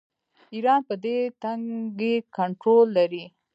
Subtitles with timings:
[0.53, 3.25] ایران پر دې تنګي کنټرول لري.